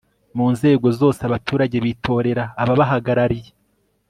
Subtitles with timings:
[0.37, 3.51] mu nzego zose abaturage bitorera ababahagarariye